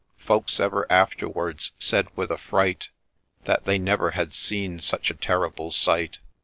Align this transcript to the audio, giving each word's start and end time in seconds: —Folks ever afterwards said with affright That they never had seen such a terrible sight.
—Folks 0.29 0.59
ever 0.59 0.91
afterwards 0.91 1.73
said 1.77 2.07
with 2.15 2.31
affright 2.31 2.89
That 3.43 3.65
they 3.65 3.77
never 3.77 4.09
had 4.17 4.33
seen 4.33 4.79
such 4.79 5.11
a 5.11 5.13
terrible 5.13 5.71
sight. 5.71 6.17